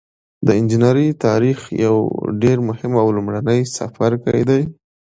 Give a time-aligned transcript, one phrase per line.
[0.45, 1.97] د انجنیری تاریخ یو
[2.41, 4.61] ډیر مهم او لومړنی څپرکی دی.